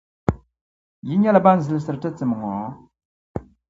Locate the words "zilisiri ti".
1.65-2.09